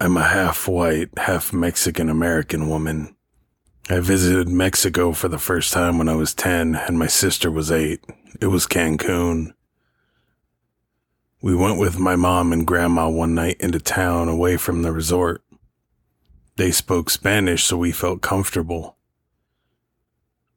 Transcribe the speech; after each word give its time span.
I'm 0.00 0.16
a 0.16 0.24
half 0.24 0.66
white, 0.66 1.16
half 1.16 1.52
Mexican 1.52 2.08
American 2.08 2.68
woman. 2.68 3.14
I 3.88 4.00
visited 4.00 4.48
Mexico 4.48 5.12
for 5.12 5.28
the 5.28 5.38
first 5.38 5.72
time 5.72 5.96
when 5.96 6.08
I 6.08 6.16
was 6.16 6.34
10 6.34 6.74
and 6.74 6.98
my 6.98 7.06
sister 7.06 7.48
was 7.48 7.70
8. 7.70 8.04
It 8.40 8.48
was 8.48 8.66
Cancun. 8.66 9.52
We 11.40 11.54
went 11.54 11.78
with 11.78 11.96
my 11.96 12.16
mom 12.16 12.52
and 12.52 12.66
grandma 12.66 13.08
one 13.08 13.36
night 13.36 13.60
into 13.60 13.78
town 13.78 14.28
away 14.28 14.56
from 14.56 14.82
the 14.82 14.90
resort. 14.90 15.44
They 16.56 16.72
spoke 16.72 17.08
Spanish, 17.08 17.62
so 17.62 17.76
we 17.76 17.92
felt 17.92 18.20
comfortable. 18.20 18.96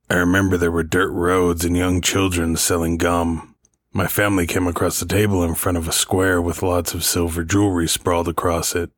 I 0.09 0.15
remember 0.15 0.57
there 0.57 0.71
were 0.71 0.81
dirt 0.81 1.11
roads 1.11 1.63
and 1.63 1.77
young 1.77 2.01
children 2.01 2.55
selling 2.55 2.97
gum. 2.97 3.48
My 3.99 4.07
family 4.07 4.47
came 4.47 4.65
across 4.65 4.97
the 5.01 5.05
table 5.05 5.43
in 5.43 5.55
front 5.55 5.77
of 5.77 5.85
a 5.85 5.91
square 5.91 6.41
with 6.41 6.63
lots 6.63 6.93
of 6.93 7.03
silver 7.03 7.43
jewelry 7.43 7.85
sprawled 7.85 8.29
across 8.29 8.73
it. 8.73 8.91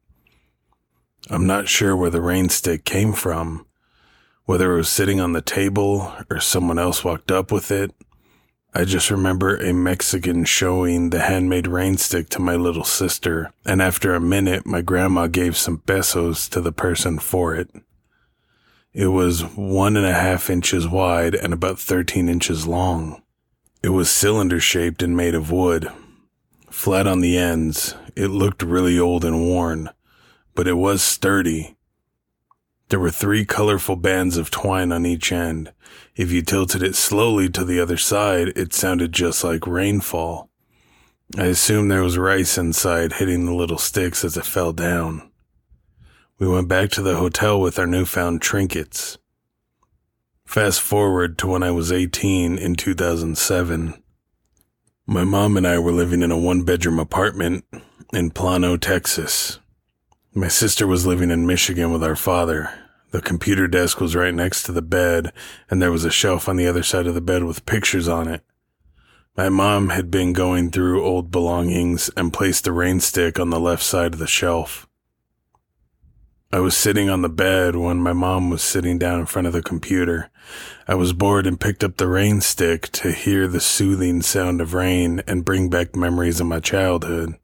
I'm 1.27 1.47
not 1.47 1.67
sure 1.67 1.95
where 1.95 2.11
the 2.11 2.21
rain 2.21 2.49
stick 2.49 2.85
came 2.85 3.13
from, 3.13 3.65
whether 4.45 4.71
it 4.71 4.77
was 4.77 4.89
sitting 4.89 5.19
on 5.19 5.33
the 5.33 5.41
table 5.41 6.13
or 6.29 6.39
someone 6.39 6.77
else 6.77 7.03
walked 7.03 7.31
up 7.31 7.51
with 7.51 7.71
it. 7.71 7.95
I 8.75 8.85
just 8.85 9.09
remember 9.09 9.55
a 9.55 9.73
Mexican 9.73 10.45
showing 10.45 11.09
the 11.09 11.21
handmade 11.21 11.65
rain 11.65 11.97
stick 11.97 12.29
to 12.29 12.39
my 12.39 12.55
little 12.55 12.83
sister, 12.83 13.51
and 13.65 13.81
after 13.81 14.13
a 14.13 14.21
minute, 14.21 14.67
my 14.67 14.83
grandma 14.83 15.25
gave 15.25 15.57
some 15.57 15.79
pesos 15.79 16.47
to 16.49 16.61
the 16.61 16.71
person 16.71 17.17
for 17.17 17.55
it. 17.55 17.71
It 18.93 19.07
was 19.07 19.41
one 19.41 19.97
and 19.97 20.05
a 20.05 20.13
half 20.13 20.47
inches 20.47 20.87
wide 20.87 21.33
and 21.33 21.53
about 21.53 21.79
13 21.79 22.29
inches 22.29 22.67
long. 22.67 23.23
It 23.83 23.89
was 23.89 24.11
cylinder 24.11 24.59
shaped 24.59 25.01
and 25.01 25.17
made 25.17 25.33
of 25.33 25.51
wood. 25.51 25.91
Flat 26.69 27.07
on 27.07 27.19
the 27.19 27.37
ends, 27.37 27.95
it 28.15 28.27
looked 28.27 28.61
really 28.61 28.99
old 28.99 29.25
and 29.25 29.41
worn, 29.41 29.89
but 30.53 30.67
it 30.67 30.73
was 30.73 31.01
sturdy. 31.01 31.75
There 32.89 32.99
were 32.99 33.09
three 33.09 33.43
colorful 33.43 33.95
bands 33.95 34.37
of 34.37 34.51
twine 34.51 34.91
on 34.91 35.05
each 35.05 35.31
end. 35.31 35.71
If 36.15 36.31
you 36.31 36.43
tilted 36.43 36.83
it 36.83 36.95
slowly 36.95 37.49
to 37.49 37.65
the 37.65 37.79
other 37.79 37.97
side, 37.97 38.49
it 38.49 38.73
sounded 38.73 39.13
just 39.13 39.43
like 39.43 39.65
rainfall. 39.65 40.49
I 41.37 41.45
assumed 41.45 41.89
there 41.89 42.03
was 42.03 42.17
rice 42.17 42.57
inside 42.57 43.13
hitting 43.13 43.45
the 43.45 43.53
little 43.53 43.77
sticks 43.77 44.23
as 44.23 44.37
it 44.37 44.45
fell 44.45 44.73
down. 44.73 45.31
We 46.37 46.47
went 46.47 46.67
back 46.67 46.91
to 46.91 47.01
the 47.01 47.15
hotel 47.15 47.59
with 47.59 47.79
our 47.79 47.87
newfound 47.87 48.41
trinkets. 48.41 49.17
Fast 50.51 50.81
forward 50.81 51.37
to 51.37 51.47
when 51.47 51.63
I 51.63 51.71
was 51.71 51.93
18 51.93 52.57
in 52.57 52.75
2007. 52.75 54.03
My 55.05 55.23
mom 55.23 55.55
and 55.55 55.65
I 55.65 55.79
were 55.79 55.93
living 55.93 56.21
in 56.21 56.29
a 56.29 56.37
one 56.37 56.63
bedroom 56.63 56.99
apartment 56.99 57.63
in 58.11 58.31
Plano, 58.31 58.75
Texas. 58.75 59.59
My 60.35 60.49
sister 60.49 60.85
was 60.85 61.05
living 61.05 61.31
in 61.31 61.47
Michigan 61.47 61.93
with 61.93 62.03
our 62.03 62.17
father. 62.17 62.69
The 63.11 63.21
computer 63.21 63.65
desk 63.65 64.01
was 64.01 64.13
right 64.13 64.33
next 64.35 64.63
to 64.63 64.73
the 64.73 64.81
bed, 64.81 65.31
and 65.69 65.81
there 65.81 65.89
was 65.89 66.03
a 66.03 66.11
shelf 66.11 66.49
on 66.49 66.57
the 66.57 66.67
other 66.67 66.83
side 66.83 67.07
of 67.07 67.13
the 67.13 67.21
bed 67.21 67.45
with 67.45 67.65
pictures 67.65 68.09
on 68.09 68.27
it. 68.27 68.43
My 69.37 69.47
mom 69.47 69.87
had 69.87 70.11
been 70.11 70.33
going 70.33 70.69
through 70.69 71.01
old 71.01 71.31
belongings 71.31 72.09
and 72.17 72.33
placed 72.33 72.65
the 72.65 72.73
rain 72.73 72.99
stick 72.99 73.39
on 73.39 73.51
the 73.51 73.59
left 73.61 73.83
side 73.83 74.15
of 74.15 74.19
the 74.19 74.27
shelf. 74.27 74.85
I 76.53 76.59
was 76.59 76.75
sitting 76.75 77.09
on 77.09 77.21
the 77.21 77.29
bed 77.29 77.77
when 77.77 77.99
my 77.99 78.11
mom 78.11 78.49
was 78.49 78.61
sitting 78.61 78.97
down 78.97 79.21
in 79.21 79.25
front 79.25 79.47
of 79.47 79.53
the 79.53 79.61
computer. 79.61 80.29
I 80.85 80.95
was 80.95 81.13
bored 81.13 81.47
and 81.47 81.57
picked 81.57 81.81
up 81.81 81.95
the 81.95 82.09
rain 82.09 82.41
stick 82.41 82.89
to 82.89 83.13
hear 83.13 83.47
the 83.47 83.61
soothing 83.61 84.21
sound 84.21 84.59
of 84.59 84.73
rain 84.73 85.21
and 85.25 85.45
bring 85.45 85.69
back 85.69 85.95
memories 85.95 86.41
of 86.41 86.47
my 86.47 86.59
childhood. 86.59 87.37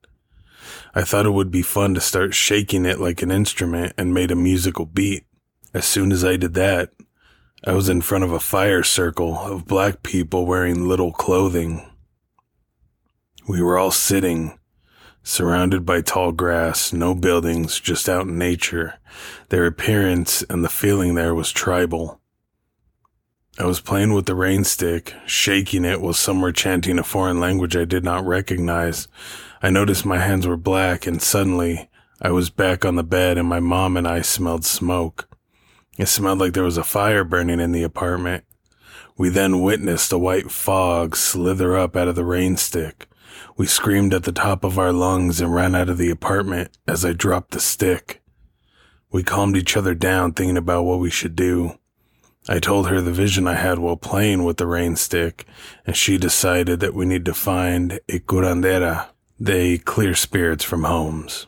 I 0.93 1.03
thought 1.03 1.25
it 1.25 1.31
would 1.31 1.51
be 1.51 1.61
fun 1.61 1.93
to 1.93 2.01
start 2.01 2.33
shaking 2.33 2.85
it 2.85 2.99
like 2.99 3.21
an 3.21 3.31
instrument 3.31 3.93
and 3.97 4.13
made 4.13 4.29
a 4.29 4.35
musical 4.35 4.85
beat. 4.85 5.25
As 5.73 5.85
soon 5.85 6.11
as 6.11 6.25
I 6.25 6.35
did 6.35 6.53
that, 6.55 6.91
I 7.63 7.71
was 7.71 7.87
in 7.87 8.01
front 8.01 8.25
of 8.25 8.33
a 8.33 8.41
fire 8.41 8.83
circle 8.83 9.37
of 9.37 9.67
black 9.67 10.03
people 10.03 10.45
wearing 10.45 10.85
little 10.85 11.13
clothing. 11.13 11.89
We 13.47 13.61
were 13.61 13.77
all 13.77 13.91
sitting, 13.91 14.56
surrounded 15.27 15.85
by 15.85 15.99
tall 15.99 16.31
grass, 16.31 16.93
no 16.93 17.13
buildings, 17.13 17.81
just 17.81 18.07
out 18.07 18.27
in 18.27 18.37
nature. 18.37 18.97
Their 19.49 19.65
appearance 19.65 20.41
and 20.43 20.63
the 20.63 20.69
feeling 20.69 21.15
there 21.15 21.35
was 21.35 21.51
tribal. 21.51 22.21
I 23.59 23.65
was 23.65 23.81
playing 23.81 24.13
with 24.13 24.25
the 24.25 24.35
rain 24.35 24.63
stick, 24.63 25.13
shaking 25.25 25.83
it 25.83 25.99
while 25.99 26.13
some 26.13 26.39
were 26.39 26.53
chanting 26.53 26.97
a 26.97 27.03
foreign 27.03 27.41
language 27.41 27.75
I 27.75 27.83
did 27.83 28.05
not 28.05 28.25
recognize. 28.25 29.09
I 29.61 29.69
noticed 29.69 30.05
my 30.05 30.19
hands 30.19 30.47
were 30.47 30.55
black 30.55 31.05
and 31.05 31.21
suddenly 31.21 31.89
I 32.21 32.31
was 32.31 32.49
back 32.49 32.85
on 32.85 32.95
the 32.95 33.03
bed 33.03 33.37
and 33.37 33.49
my 33.49 33.59
mom 33.59 33.97
and 33.97 34.07
I 34.07 34.21
smelled 34.21 34.63
smoke. 34.63 35.27
It 35.97 36.07
smelled 36.07 36.39
like 36.39 36.53
there 36.53 36.63
was 36.63 36.77
a 36.77 36.85
fire 36.85 37.25
burning 37.25 37.59
in 37.59 37.73
the 37.73 37.83
apartment. 37.83 38.45
We 39.17 39.27
then 39.27 39.61
witnessed 39.61 40.13
a 40.13 40.17
white 40.17 40.51
fog 40.51 41.17
slither 41.17 41.75
up 41.75 41.97
out 41.97 42.07
of 42.07 42.15
the 42.15 42.23
rain 42.23 42.55
stick. 42.55 43.09
We 43.55 43.65
screamed 43.67 44.13
at 44.13 44.23
the 44.23 44.31
top 44.31 44.63
of 44.63 44.77
our 44.77 44.91
lungs 44.91 45.41
and 45.41 45.53
ran 45.53 45.75
out 45.75 45.89
of 45.89 45.97
the 45.97 46.09
apartment 46.09 46.77
as 46.87 47.03
I 47.03 47.13
dropped 47.13 47.51
the 47.51 47.59
stick. 47.59 48.21
We 49.11 49.23
calmed 49.23 49.57
each 49.57 49.77
other 49.77 49.95
down 49.95 50.33
thinking 50.33 50.57
about 50.57 50.83
what 50.83 50.99
we 50.99 51.09
should 51.09 51.35
do. 51.35 51.77
I 52.49 52.59
told 52.59 52.87
her 52.87 53.01
the 53.01 53.11
vision 53.11 53.47
I 53.47 53.55
had 53.55 53.79
while 53.79 53.97
playing 53.97 54.43
with 54.43 54.57
the 54.57 54.67
rain 54.67 54.95
stick, 54.95 55.45
and 55.85 55.95
she 55.95 56.17
decided 56.17 56.79
that 56.79 56.93
we 56.93 57.05
need 57.05 57.25
to 57.25 57.33
find 57.33 57.99
a 58.07 58.19
curandera, 58.19 59.07
they 59.39 59.77
clear 59.77 60.15
spirits 60.15 60.63
from 60.63 60.83
homes. 60.83 61.47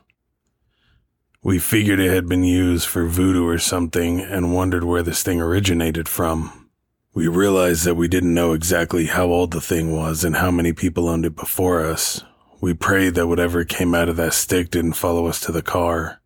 We 1.41 1.57
figured 1.57 2.01
it 2.01 2.12
had 2.12 2.28
been 2.28 2.44
used 2.44 2.85
for 2.88 3.07
voodoo 3.07 3.47
or 3.47 3.59
something 3.59 4.19
and 4.19 4.53
wondered 4.53 4.84
where 4.84 5.03
this 5.03 5.23
thing 5.23 5.39
originated 5.39 6.09
from. 6.09 6.69
We 7.12 7.28
realized 7.28 7.86
that 7.86 7.96
we 7.96 8.08
didn't 8.08 8.36
know 8.36 8.53
exactly 8.53 9.08
how 9.08 9.25
old 9.25 9.52
the 9.52 9.62
thing 9.62 9.96
was 9.96 10.24
and 10.24 10.36
how 10.36 10.52
many 10.52 10.74
people 10.74 11.09
owned 11.09 11.25
it 11.25 11.36
before 11.36 11.84
us. 11.84 12.24
We 12.62 12.75
prayed 12.75 13.16
that 13.16 13.25
whatever 13.25 13.66
came 13.66 13.96
out 13.96 14.09
of 14.09 14.16
that 14.18 14.34
stick 14.34 14.70
didn't 14.70 14.94
follow 14.94 15.25
us 15.25 15.40
to 15.42 15.52
the 15.52 15.64
car. 15.64 16.22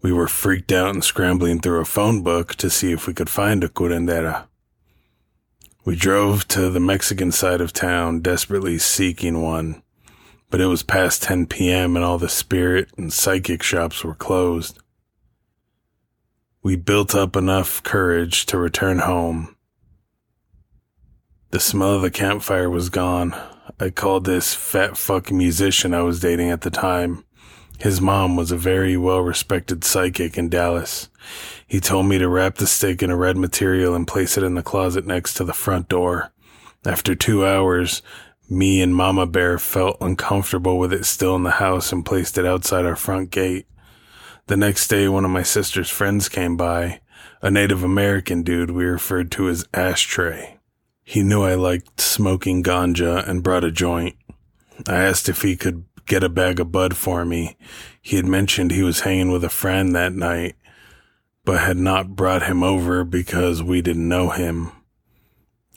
We 0.00 0.10
were 0.10 0.28
freaked 0.28 0.72
out 0.72 0.94
and 0.94 1.04
scrambling 1.04 1.60
through 1.60 1.80
a 1.80 1.84
phone 1.84 2.22
book 2.22 2.54
to 2.56 2.70
see 2.70 2.92
if 2.92 3.06
we 3.06 3.12
could 3.12 3.28
find 3.28 3.62
a 3.62 3.68
curandera. 3.68 4.46
We 5.84 5.96
drove 5.96 6.48
to 6.48 6.70
the 6.70 6.80
Mexican 6.80 7.30
side 7.30 7.60
of 7.60 7.74
town, 7.74 8.20
desperately 8.20 8.78
seeking 8.78 9.42
one, 9.42 9.82
but 10.48 10.62
it 10.62 10.66
was 10.66 10.82
past 10.82 11.24
10 11.24 11.46
p.m. 11.46 11.94
and 11.94 12.04
all 12.04 12.18
the 12.18 12.30
spirit 12.30 12.88
and 12.96 13.12
psychic 13.12 13.62
shops 13.62 14.02
were 14.02 14.14
closed. 14.14 14.78
We 16.62 16.76
built 16.76 17.14
up 17.14 17.36
enough 17.36 17.82
courage 17.82 18.46
to 18.46 18.56
return 18.56 19.00
home 19.00 19.56
the 21.52 21.60
smell 21.60 21.96
of 21.96 22.02
the 22.02 22.10
campfire 22.10 22.70
was 22.70 22.88
gone. 22.88 23.36
I 23.78 23.90
called 23.90 24.24
this 24.24 24.54
fat 24.54 24.96
fuck 24.96 25.30
musician 25.30 25.92
I 25.92 26.00
was 26.00 26.18
dating 26.18 26.48
at 26.48 26.62
the 26.62 26.70
time. 26.70 27.24
His 27.78 28.00
mom 28.00 28.36
was 28.36 28.50
a 28.50 28.56
very 28.56 28.96
well 28.96 29.20
respected 29.20 29.84
psychic 29.84 30.38
in 30.38 30.48
Dallas. 30.48 31.10
He 31.66 31.78
told 31.78 32.06
me 32.06 32.16
to 32.16 32.28
wrap 32.28 32.54
the 32.54 32.66
stick 32.66 33.02
in 33.02 33.10
a 33.10 33.16
red 33.16 33.36
material 33.36 33.94
and 33.94 34.08
place 34.08 34.38
it 34.38 34.44
in 34.44 34.54
the 34.54 34.62
closet 34.62 35.06
next 35.06 35.34
to 35.34 35.44
the 35.44 35.52
front 35.52 35.90
door. 35.90 36.32
After 36.86 37.14
two 37.14 37.44
hours, 37.44 38.00
me 38.48 38.80
and 38.80 38.96
Mama 38.96 39.26
Bear 39.26 39.58
felt 39.58 39.98
uncomfortable 40.00 40.78
with 40.78 40.92
it 40.92 41.04
still 41.04 41.36
in 41.36 41.42
the 41.42 41.50
house 41.50 41.92
and 41.92 42.04
placed 42.04 42.38
it 42.38 42.46
outside 42.46 42.86
our 42.86 42.96
front 42.96 43.30
gate. 43.30 43.66
The 44.46 44.56
next 44.56 44.88
day, 44.88 45.06
one 45.06 45.26
of 45.26 45.30
my 45.30 45.42
sister's 45.42 45.90
friends 45.90 46.30
came 46.30 46.56
by, 46.56 47.02
a 47.42 47.50
Native 47.50 47.84
American 47.84 48.42
dude 48.42 48.70
we 48.70 48.84
referred 48.84 49.30
to 49.32 49.50
as 49.50 49.66
Ashtray. 49.74 50.56
He 51.04 51.22
knew 51.22 51.42
I 51.42 51.54
liked 51.54 52.00
smoking 52.00 52.62
ganja 52.62 53.26
and 53.28 53.42
brought 53.42 53.64
a 53.64 53.70
joint. 53.70 54.16
I 54.86 54.96
asked 54.96 55.28
if 55.28 55.42
he 55.42 55.56
could 55.56 55.84
get 56.06 56.24
a 56.24 56.28
bag 56.28 56.60
of 56.60 56.72
bud 56.72 56.96
for 56.96 57.24
me. 57.24 57.56
He 58.00 58.16
had 58.16 58.26
mentioned 58.26 58.70
he 58.70 58.82
was 58.82 59.00
hanging 59.00 59.30
with 59.30 59.44
a 59.44 59.48
friend 59.48 59.94
that 59.94 60.12
night, 60.12 60.56
but 61.44 61.60
had 61.60 61.76
not 61.76 62.16
brought 62.16 62.44
him 62.44 62.62
over 62.62 63.04
because 63.04 63.62
we 63.62 63.82
didn't 63.82 64.08
know 64.08 64.30
him. 64.30 64.72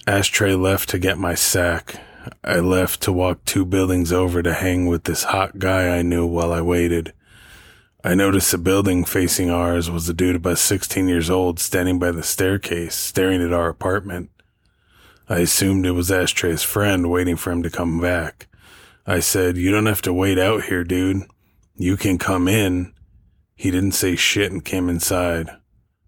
Ashtray 0.07 0.53
left 0.53 0.89
to 0.89 0.99
get 0.99 1.17
my 1.17 1.33
sack. 1.33 1.99
I 2.43 2.59
left 2.59 3.01
to 3.01 3.11
walk 3.11 3.43
two 3.45 3.65
buildings 3.65 4.11
over 4.11 4.41
to 4.43 4.53
hang 4.53 4.87
with 4.87 5.03
this 5.03 5.23
hot 5.23 5.59
guy 5.59 5.97
I 5.97 6.01
knew 6.01 6.25
while 6.25 6.53
I 6.53 6.61
waited. 6.61 7.13
I 8.03 8.13
noticed 8.13 8.51
the 8.51 8.59
building 8.59 9.03
facing 9.03 9.49
ours 9.49 9.89
was 9.89 10.07
a 10.07 10.13
dude 10.13 10.35
about 10.35 10.59
16 10.59 11.07
years 11.07 11.29
old 11.29 11.59
standing 11.59 11.97
by 11.97 12.11
the 12.11 12.21
staircase, 12.21 12.93
staring 12.93 13.41
at 13.41 13.53
our 13.53 13.67
apartment. 13.67 14.29
I 15.27 15.39
assumed 15.39 15.85
it 15.85 15.91
was 15.91 16.11
Ashtray's 16.11 16.61
friend 16.61 17.09
waiting 17.09 17.35
for 17.35 17.51
him 17.51 17.63
to 17.63 17.69
come 17.69 17.99
back. 17.99 18.47
I 19.07 19.19
said, 19.19 19.57
You 19.57 19.71
don't 19.71 19.87
have 19.87 20.01
to 20.03 20.13
wait 20.13 20.37
out 20.37 20.65
here, 20.65 20.83
dude. 20.83 21.23
You 21.75 21.97
can 21.97 22.17
come 22.17 22.47
in. 22.47 22.93
He 23.55 23.71
didn't 23.71 23.93
say 23.93 24.15
shit 24.15 24.51
and 24.51 24.63
came 24.63 24.89
inside. 24.89 25.49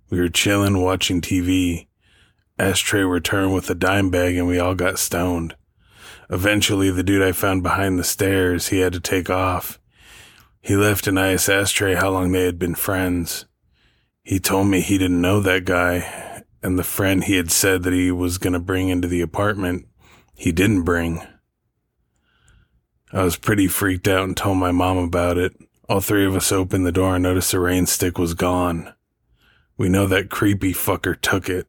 We 0.10 0.19
were 0.19 0.30
chilling, 0.30 0.81
watching 0.81 1.22
TV. 1.22 1.88
Ashtray 2.60 3.04
returned 3.04 3.54
with 3.54 3.69
a 3.69 3.75
dime 3.75 4.10
bag 4.10 4.36
and 4.36 4.48
we 4.48 4.60
all 4.60 4.75
got 4.75 5.00
stoned. 5.00 5.56
Eventually, 6.30 6.92
the 6.92 7.04
dude 7.04 7.24
I 7.24 7.31
found 7.31 7.64
behind 7.64 7.98
the 7.98 8.04
stairs, 8.04 8.68
he 8.68 8.80
had 8.80 8.94
to 8.94 9.00
take 9.00 9.30
off. 9.30 9.80
He 10.62 10.75
left 10.75 11.08
an 11.08 11.18
asked 11.18 11.50
ashtray 11.50 11.96
how 11.96 12.10
long 12.10 12.31
they 12.31 12.44
had 12.44 12.60
been 12.60 12.75
friends. 12.75 13.46
He 14.24 14.40
told 14.40 14.68
me 14.68 14.81
he 14.81 14.98
didn't 14.98 15.22
know 15.22 15.40
that 15.40 15.64
guy, 15.64 16.26
and 16.68 16.78
the 16.78 16.84
friend 16.84 17.24
he 17.24 17.38
had 17.38 17.50
said 17.50 17.84
that 17.84 17.94
he 17.94 18.12
was 18.12 18.38
going 18.38 18.52
to 18.52 18.60
bring 18.60 18.90
into 18.90 19.08
the 19.08 19.22
apartment, 19.22 19.88
he 20.36 20.52
didn't 20.52 20.84
bring. 20.84 21.25
I 23.14 23.24
was 23.24 23.38
pretty 23.38 23.69
freaked 23.69 24.06
out 24.06 24.25
and 24.25 24.36
told 24.36 24.58
my 24.58 24.72
mom 24.72 24.98
about 24.98 25.38
it. 25.38 25.54
All 25.88 26.02
three 26.02 26.25
of 26.25 26.36
us 26.36 26.52
opened 26.52 26.86
the 26.86 26.92
door 26.92 27.16
and 27.16 27.24
noticed 27.24 27.54
the 27.54 27.62
rain 27.62 27.86
stick 27.86 28.18
was 28.18 28.34
gone. 28.34 28.94
We 29.78 29.88
know 29.88 30.08
that 30.08 30.30
creepy 30.30 30.74
fucker 30.74 31.19
took 31.19 31.48
it. 31.48 31.68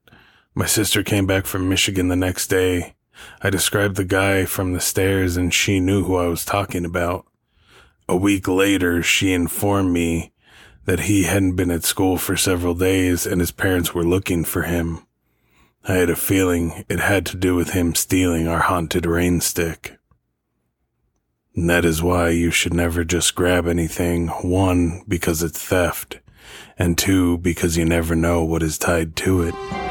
My 0.52 0.66
sister 0.66 1.04
came 1.04 1.28
back 1.28 1.46
from 1.46 1.68
Michigan 1.68 2.08
the 2.08 2.16
next 2.16 2.48
day. 2.48 2.96
I 3.40 3.50
described 3.50 3.94
the 3.94 4.04
guy 4.04 4.46
from 4.46 4.72
the 4.72 4.80
stairs 4.80 5.36
and 5.36 5.54
she 5.54 5.78
knew 5.78 6.02
who 6.02 6.16
I 6.16 6.26
was 6.26 6.44
talking 6.44 6.84
about. 6.84 7.24
A 8.08 8.16
week 8.16 8.48
later, 8.48 9.00
she 9.04 9.32
informed 9.32 9.92
me 9.92 10.32
that 10.88 11.00
he 11.00 11.24
hadn't 11.24 11.54
been 11.54 11.70
at 11.70 11.84
school 11.84 12.16
for 12.16 12.34
several 12.34 12.72
days 12.72 13.26
and 13.26 13.42
his 13.42 13.50
parents 13.50 13.92
were 13.92 14.02
looking 14.02 14.42
for 14.42 14.62
him. 14.62 15.06
I 15.86 15.96
had 15.96 16.08
a 16.08 16.16
feeling 16.16 16.86
it 16.88 16.98
had 16.98 17.26
to 17.26 17.36
do 17.36 17.54
with 17.54 17.72
him 17.72 17.94
stealing 17.94 18.48
our 18.48 18.60
haunted 18.60 19.04
rain 19.04 19.42
stick. 19.42 19.98
And 21.54 21.68
that 21.68 21.84
is 21.84 22.02
why 22.02 22.30
you 22.30 22.50
should 22.50 22.72
never 22.72 23.04
just 23.04 23.34
grab 23.34 23.66
anything, 23.68 24.28
one, 24.28 25.02
because 25.06 25.42
it's 25.42 25.62
theft, 25.62 26.20
and 26.78 26.96
two, 26.96 27.36
because 27.36 27.76
you 27.76 27.84
never 27.84 28.16
know 28.16 28.42
what 28.42 28.62
is 28.62 28.78
tied 28.78 29.14
to 29.16 29.42
it. 29.42 29.87